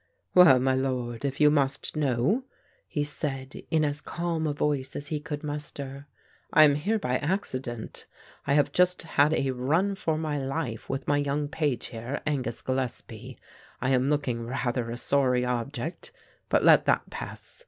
[0.33, 2.43] "Well, my Lord, if you must know,"
[2.87, 6.07] he said in as calm a voice as he could muster,
[6.51, 8.07] "I am here by accident.
[8.47, 12.63] I have just had a run for my life, with my young page here, Angus
[12.63, 13.37] Gillespie.
[13.79, 16.11] I am looking rather a sorry object,
[16.49, 17.59] but let that pass.